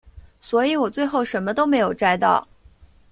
[0.41, 2.47] 所以我最后什么都没有摘到